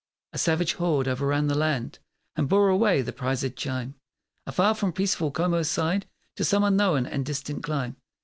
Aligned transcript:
A 0.33 0.39
savage 0.39 0.73
horde 0.73 1.07
o'erran 1.07 1.45
the 1.45 1.53
land 1.53 1.99
And 2.35 2.49
bore 2.49 2.69
away 2.69 3.03
the 3.03 3.13
prizéd 3.13 3.55
chime; 3.55 3.93
Afar 4.47 4.73
from 4.73 4.91
peaceful 4.93 5.29
Como's 5.29 5.69
side, 5.69 6.07
To 6.37 6.43
some 6.43 6.63
unknown 6.63 7.05
and 7.05 7.23
distant 7.23 7.61
clime. 7.61 7.97